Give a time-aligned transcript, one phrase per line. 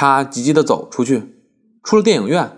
[0.00, 1.42] 他急急地走出去，
[1.82, 2.56] 出了电影院。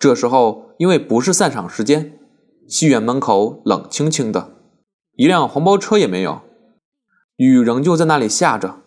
[0.00, 2.18] 这时候因为不是散场时间，
[2.66, 4.50] 戏院门口冷清清的，
[5.14, 6.40] 一辆黄包车也没有。
[7.36, 8.80] 雨仍旧在那里下着，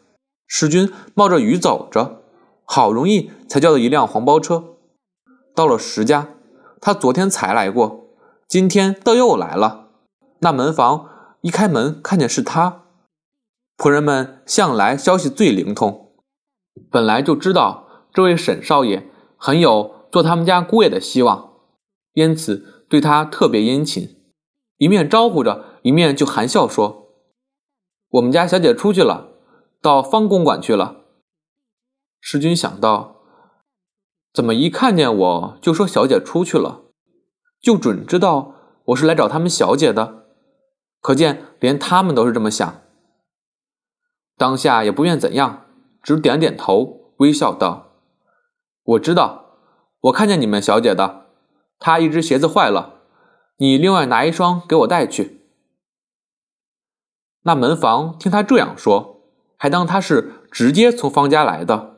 [0.45, 2.21] 世军冒着雨走着，
[2.65, 4.75] 好容易才叫到一辆黄包车。
[5.55, 6.27] 到了石家，
[6.81, 8.09] 他昨天才来过，
[8.45, 9.91] 今天倒又来了。
[10.39, 11.07] 那门房
[11.39, 12.81] 一开门，看见是他。
[13.77, 16.11] 仆人们向来消息最灵通，
[16.91, 17.84] 本来就知道
[18.15, 21.51] 这位沈少爷很有做他们家姑爷的希望，
[22.13, 24.15] 因此对他特别殷勤，
[24.77, 27.09] 一面招呼着，一面就含笑说
[28.11, 29.27] ：“我们家小姐出去了，
[29.81, 31.01] 到方公馆去了。”
[32.21, 33.13] 世君想到。
[34.33, 36.81] 怎么一看见我就说小姐出去了，
[37.61, 38.53] 就准知道
[38.87, 40.25] 我是来找他们小姐的，
[40.99, 42.81] 可见连他们都是这么想。
[44.35, 45.65] 当下也不愿怎样，
[46.03, 47.84] 只点点头，微笑道
[48.85, 49.57] ：“我知道，
[50.01, 51.25] 我看见你们小姐的，
[51.79, 53.01] 她一只鞋子坏了，
[53.57, 55.41] 你另外拿一双给我带去。”
[57.43, 59.21] 那门房听他这样说，
[59.57, 61.97] 还当他是直接从方家来的，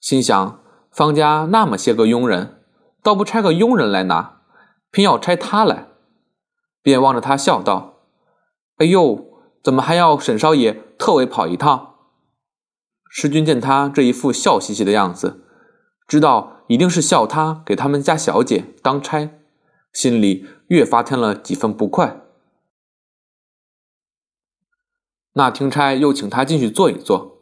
[0.00, 0.58] 心想。
[0.90, 2.60] 方家那么些个佣人，
[3.00, 4.40] 倒不差个佣人来拿，
[4.90, 5.86] 偏要差他来，
[6.82, 8.00] 便望着他笑道
[8.78, 9.24] ：“哎呦，
[9.62, 11.94] 怎么还要沈少爷特为跑一趟？”
[13.08, 15.44] 师君见他这一副笑嘻嘻的样子，
[16.10, 19.30] 知道一定是笑他给他们家小姐当差，
[19.92, 22.22] 心里越发添了几分不快。
[25.34, 27.38] 那听差又请他进去坐一坐，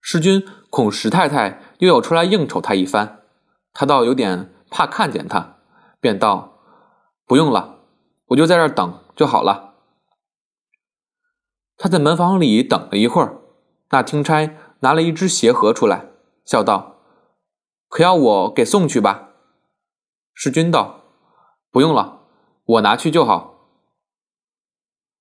[0.00, 1.60] 师君恐石太太。
[1.78, 3.20] 又要出来应酬他一番，
[3.72, 5.58] 他倒有点怕看见他，
[6.00, 6.58] 便道
[7.26, 7.80] ：“不用了，
[8.28, 9.74] 我就在这儿等就好了。”
[11.78, 13.38] 他在门房里等了一会儿，
[13.90, 16.06] 那听差拿了一只鞋盒出来，
[16.44, 16.93] 笑道
[17.94, 19.34] ：“可要我给送去吧？”
[20.34, 21.04] 世君道
[21.70, 22.22] ：“不用了，
[22.64, 23.68] 我拿去就好。”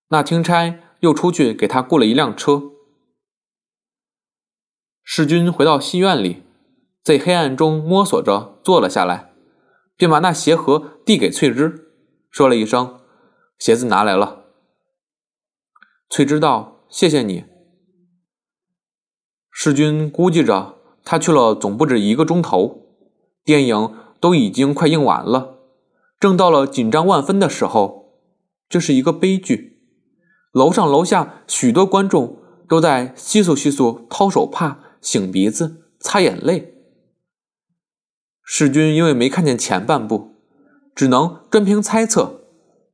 [0.09, 2.71] 那听差又出去给他雇了一辆车。
[5.03, 6.41] 世君回到戏院里，
[7.03, 9.31] 在黑暗中摸索着坐了下来，
[9.95, 11.91] 便把那鞋盒递给翠芝，
[12.31, 12.99] 说了一声
[13.59, 14.45] ：“鞋子拿来了。”
[16.09, 17.45] 翠芝道：“谢谢你。”
[19.53, 22.81] 世君估计着他去了总不止一个钟头，
[23.43, 25.59] 电影都已经快映完了，
[26.19, 28.13] 正到了紧张万分的时候，
[28.69, 29.79] 这是一个悲剧。
[30.51, 32.37] 楼上楼下许多观众
[32.69, 34.79] 都在窸窣窸窣掏手帕。
[35.03, 36.75] 擤鼻子、擦眼泪，
[38.41, 40.37] 世君因为没看见前半部，
[40.95, 42.39] 只能专凭猜测，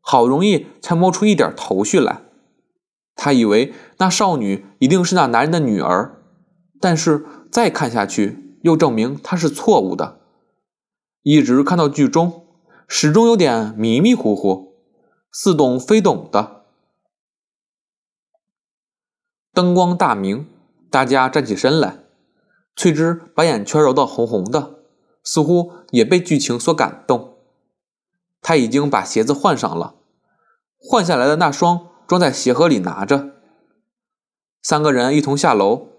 [0.02, 2.24] 好容易才摸出一点头绪来。
[3.16, 6.24] 他以为那少女一定是那男人的女儿，
[6.82, 10.20] 但是再看下去，又证明他是错误的。
[11.24, 12.46] 一直看到剧中，
[12.88, 14.74] 始终有点迷迷糊糊，
[15.32, 16.66] 似懂非懂的。
[19.54, 20.48] 灯光大明。
[20.92, 22.00] 大家站起身来，
[22.76, 24.80] 翠芝把眼圈揉得红红的，
[25.24, 27.38] 似乎也被剧情所感动。
[28.42, 29.94] 她已经把鞋子换上了，
[30.80, 33.34] 换下来的那双装在鞋盒里拿着。
[34.64, 35.90] 三个人一同下楼，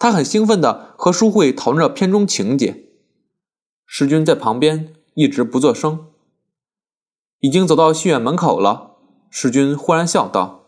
[0.00, 2.86] 他很兴奋地和淑慧讨论着片中情节。
[3.84, 6.06] 石军在旁边一直不作声。
[7.40, 8.96] 已经走到戏院门口了，
[9.30, 10.64] 石军忽然笑道：“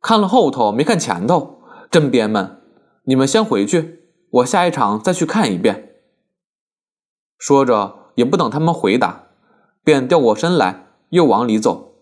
[0.00, 2.60] 看了后头没看前头，真憋闷。”
[3.06, 5.96] 你们先回去，我下一场再去看一遍。
[7.36, 9.30] 说着，也不等他们回答，
[9.82, 11.96] 便掉过身来，又往里走，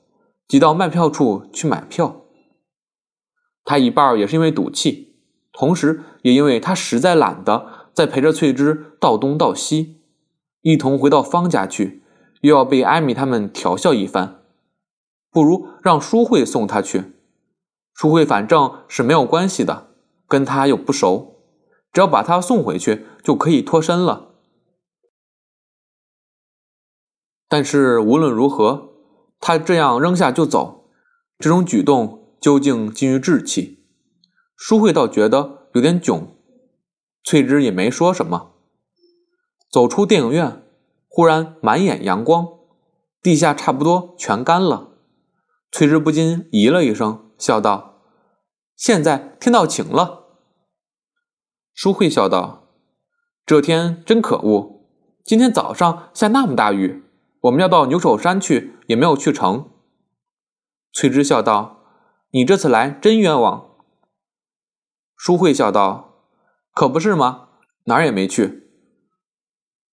[0.47, 2.27] 挤到卖票处去买票。
[3.65, 5.17] 他一半也是因为赌气，
[5.53, 10.01] 同时也因为他实在懒得再陪着翠芝到东到西，
[10.63, 12.03] 一同回到方家去，
[12.41, 14.43] 又要被艾米他们调笑一番，
[15.31, 17.13] 不如让淑慧送他去。
[17.95, 19.91] 淑慧反正是没有关系的。
[20.29, 21.43] 跟他又不熟，
[21.93, 24.31] 只要把他送回去就可以脱身了。
[27.51, 28.95] 但是无论如何，
[29.39, 30.89] 他这样扔下就走，
[31.39, 33.85] 这种举动究竟近于稚气。
[34.57, 36.37] 舒慧倒觉得有点囧，
[37.25, 38.53] 翠芝也没说什么。
[39.71, 40.63] 走出电影院，
[41.09, 42.47] 忽然满眼阳光，
[43.23, 44.91] 地下差不多全干了。
[45.71, 48.03] 翠芝不禁咦了一声，笑道
[48.77, 50.27] ：“现在天到晴了。”
[51.73, 52.69] 舒慧笑道
[53.47, 54.83] ：“这天真可恶，
[55.25, 57.03] 今天早上下那么大雨，
[57.41, 59.71] 我们要到牛首山去，也没有去成。”
[60.93, 61.81] 翠芝笑道
[62.33, 63.71] ：“你这次来真冤枉。”
[65.25, 66.17] 舒慧笑道
[66.75, 67.51] ：“可不是吗？
[67.85, 68.69] 哪儿也没去，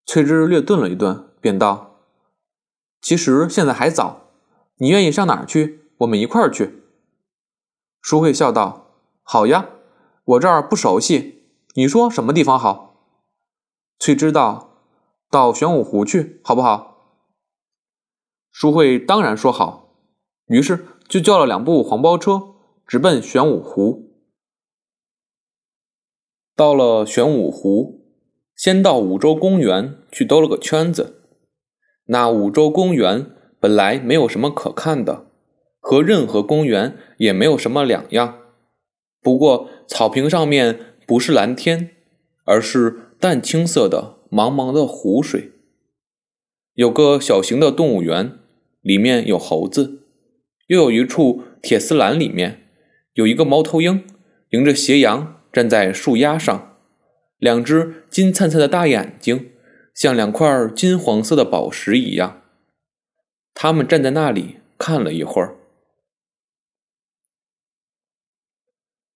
[0.03, 1.99] 翠芝略顿了一顿，便道
[2.99, 4.31] ：“其实现在还早，
[4.77, 5.91] 你愿意上哪儿去？
[5.99, 6.81] 我们一块儿去。”
[8.01, 8.87] 淑慧笑道
[9.21, 9.69] ：“好呀，
[10.25, 11.43] 我这儿不熟悉，
[11.75, 12.95] 你说什么地方好？”
[14.01, 14.79] 翠芝道
[15.29, 17.19] ：“到玄武湖去，好不好？”
[18.49, 19.93] 淑慧当然说好，
[20.47, 22.55] 于是就叫了两部黄包车，
[22.87, 24.08] 直奔玄武湖。
[26.59, 28.01] 到了玄武湖，
[28.53, 31.21] 先到五洲公园去兜了个圈子。
[32.07, 33.27] 那五洲公园
[33.61, 35.27] 本来没有什么可看的，
[35.79, 38.39] 和任何公园也没有什么两样。
[39.21, 40.77] 不过草坪上面
[41.07, 41.91] 不是蓝天，
[42.43, 45.51] 而是淡青色的茫茫的湖水。
[46.73, 48.37] 有个小型的动物园，
[48.81, 50.01] 里面有猴子；
[50.67, 52.67] 又有一处铁丝栏，里面
[53.13, 54.03] 有一个猫头鹰，
[54.49, 55.38] 迎着斜阳。
[55.51, 56.77] 站在树丫上，
[57.37, 59.51] 两只金灿灿的大眼睛
[59.93, 62.41] 像两块金黄色的宝石一样。
[63.53, 65.55] 他们站在那里看了一会儿，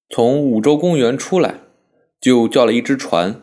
[0.09, 1.61] 从五洲公园出来，
[2.19, 3.41] 就叫了一只船。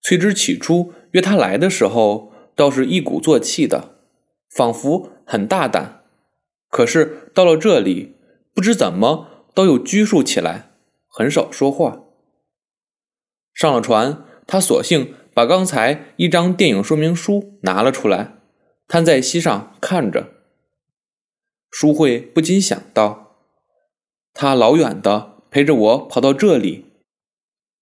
[0.00, 3.96] 翠芝起初约他来的时候，倒是一鼓作气的，
[4.48, 6.04] 仿佛很大胆。
[6.70, 8.16] 可是到了这里，
[8.54, 10.67] 不知怎么都又拘束起来。
[11.18, 12.04] 很少说话。
[13.52, 18.34] 上了船，他索性把刚才一张电影说明书拿了出来，
[18.86, 20.28] 摊在膝上看着。
[21.72, 23.36] 淑慧不禁想到：
[24.32, 26.84] 他老远的陪着我跑到这里，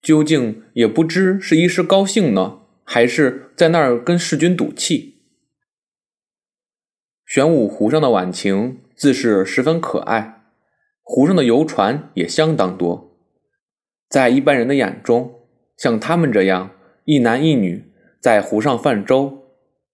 [0.01, 5.19] 究竟也不知是一时高兴呢，还是在那儿跟世君赌气。
[7.27, 10.43] 玄武湖上的晚晴自是十分可爱，
[11.03, 13.13] 湖上的游船也相当多。
[14.09, 15.41] 在一般人的眼中，
[15.77, 16.71] 像他们这样
[17.05, 19.45] 一男一女在湖上泛舟，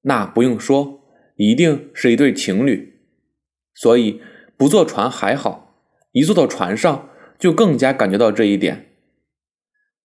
[0.03, 1.00] 那不用说，
[1.37, 3.00] 一定是一对情侣。
[3.75, 4.20] 所以
[4.56, 5.76] 不坐船还好，
[6.12, 8.91] 一坐到船上，就更加感觉到这一点。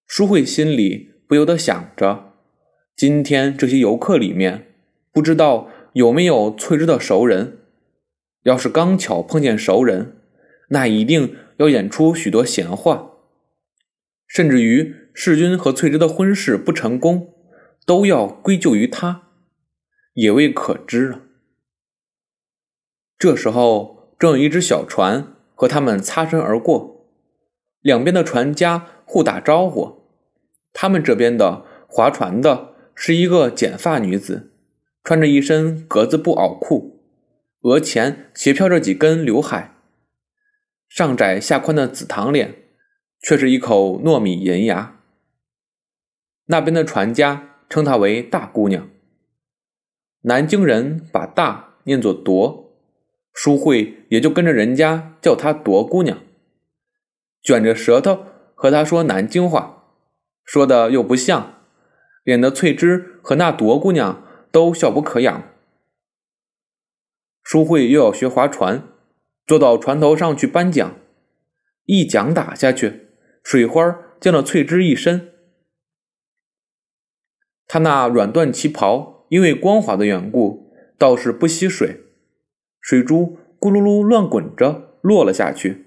[0.06, 2.33] 淑慧心里不由得想着：
[2.95, 4.68] 今天这些游客里面，
[5.12, 7.57] 不知道有没有翠芝的熟人。
[8.44, 10.15] 要是刚巧碰见熟人，
[10.69, 13.16] 那一定要演出许多闲话。
[14.27, 17.33] 甚至于世君和翠芝的婚事不成功，
[17.85, 19.24] 都要归咎于他，
[20.13, 21.21] 也未可知啊。
[23.18, 27.09] 这时候，正有一只小船和他们擦身而过，
[27.81, 30.03] 两边的船家互打招呼。
[30.74, 34.51] 他们这边的划船的是一个剪发女子，
[35.03, 37.01] 穿着一身格子布袄裤，
[37.62, 39.75] 额前斜飘着几根刘海，
[40.88, 42.66] 上窄下宽的紫堂脸。
[43.21, 44.99] 却是一口糯米银牙。
[46.45, 48.89] 那边的船家称她为大姑娘。
[50.21, 52.73] 南京人把“大”念作“夺”，
[53.33, 56.19] 淑慧也就跟着人家叫她“夺姑娘”，
[57.41, 58.25] 卷着舌头
[58.55, 59.83] 和她说南京话，
[60.43, 61.61] 说的又不像，
[62.23, 65.43] 脸的翠芝和那夺姑娘都笑不可仰。
[67.43, 68.87] 淑慧又要学划船，
[69.45, 70.95] 坐到船头上去颁奖，
[71.85, 73.06] 一桨打下去。
[73.49, 75.31] 水花溅了翠芝一身，
[77.65, 82.01] 她那软缎旗袍因为光滑的缘故，倒是不吸水，
[82.81, 85.86] 水珠咕噜噜乱滚着落了下去。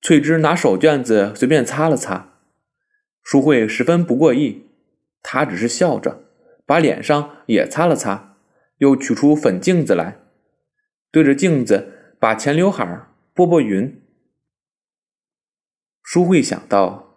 [0.00, 2.38] 翠芝拿手绢子随便擦了擦，
[3.22, 4.70] 淑慧十分不过意，
[5.22, 6.24] 她只是笑着，
[6.64, 8.38] 把脸上也擦了擦，
[8.78, 10.16] 又取出粉镜子来，
[11.12, 14.00] 对着镜子把前刘海拨拨匀。
[16.14, 17.16] 淑慧想到，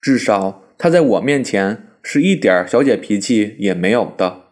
[0.00, 4.46] 至少她在我面前是一点小姐脾气也没有的。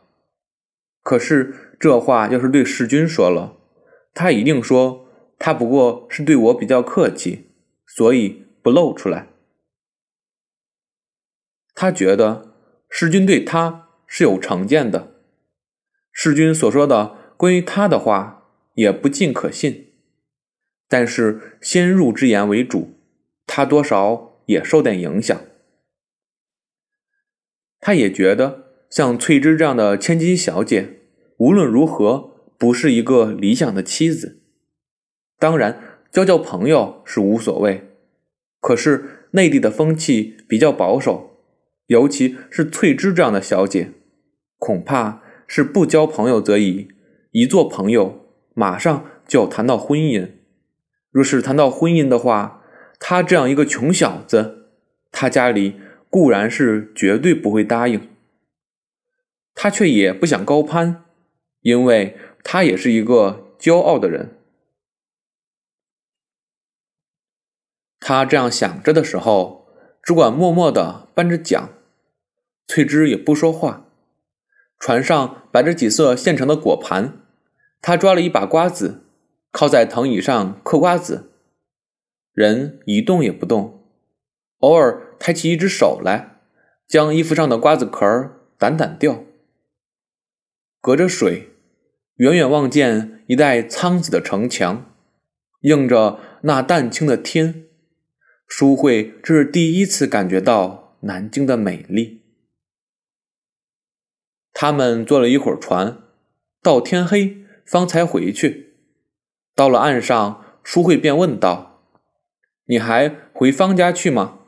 [1.03, 3.57] 可是这话要是对世君说了，
[4.15, 7.51] 他一定说他不过是对我比较客气，
[7.85, 9.27] 所以不露出来。
[11.75, 12.55] 他觉得
[12.89, 15.13] 世君对他是有成见的，
[16.13, 19.89] 世君所说的关于他的话也不尽可信。
[20.89, 23.01] 但是先入之言为主。
[23.55, 25.39] 他多少也受点影响，
[27.81, 31.01] 他也觉得像翠芝这样的千金小姐，
[31.37, 34.41] 无论如何不是一个理想的妻子。
[35.39, 37.91] 当然，交交朋友是无所谓，
[38.59, 41.37] 可是内地的风气比较保守，
[41.89, 43.93] 尤其是翠芝这样的小姐，
[44.57, 46.89] 恐怕是不交朋友则已，
[47.33, 50.31] 一做朋友马上就要谈到婚姻。
[51.11, 52.61] 若是谈到婚姻的话，
[53.05, 54.69] 他这样一个穷小子，
[55.11, 58.09] 他家里固然是绝对不会答应。
[59.57, 61.05] 他却也不想高攀，
[61.63, 64.39] 因为他也是一个骄傲的人。
[67.99, 69.67] 他这样想着的时候，
[70.01, 71.71] 只管默默的搬着桨，
[72.69, 73.89] 翠芝也不说话。
[74.79, 77.21] 船上摆着几色现成的果盘，
[77.81, 79.03] 他抓了一把瓜子，
[79.51, 81.32] 靠在藤椅上嗑瓜子，
[82.33, 83.85] 人一动也不动，
[84.59, 86.41] 偶尔抬起一只手来，
[86.89, 88.07] 将衣服上的瓜子壳
[88.59, 89.25] 掸掸掉。
[90.81, 91.51] 隔着水，
[92.17, 94.95] 远远望见一带苍紫的城墙，
[95.61, 97.67] 映着那淡青的天。
[98.47, 102.23] 淑慧这是第一次感觉到南京的美丽。
[104.53, 106.03] 他们坐了一会儿船，
[106.63, 108.75] 到天黑方才回去。
[109.55, 111.72] 到了岸上，淑慧便问道
[112.67, 114.41] ：“你还回方家去吗？”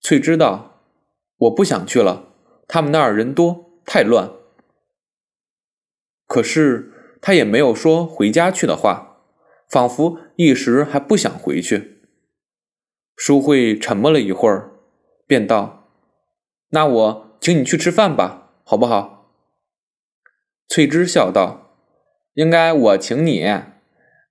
[0.00, 0.80] 翠芝道
[1.36, 2.32] ：“我不想去了，
[2.66, 4.30] 他们那儿人多，太乱。”
[6.26, 9.18] 可是他也没有说回家去的话，
[9.68, 12.02] 仿佛一时还不想回去。
[13.16, 14.70] 淑慧沉默了一会儿，
[15.26, 15.88] 便道
[16.70, 19.34] ：“那我请你去吃饭吧，好不好？”
[20.66, 21.74] 翠芝笑道
[22.34, 23.44] ：“应该我请你，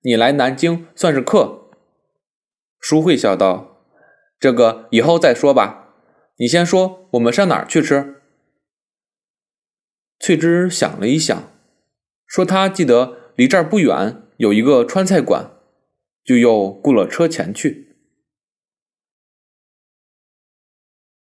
[0.02, 1.58] 你来南京算是客。”
[2.80, 3.84] 舒慧笑道
[4.40, 5.94] ：“这个以后再说吧，
[6.38, 8.22] 你先说我们上哪儿去吃。”
[10.18, 11.50] 翠芝想了一想，
[12.26, 15.50] 说：“她记得离这儿不远有一个川菜馆，
[16.24, 17.88] 就又雇了车前去。”